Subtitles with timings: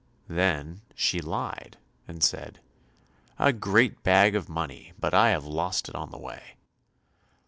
[0.29, 2.59] Then she lied and said,
[3.37, 6.55] "A great bag of money, but I have lost it on the way."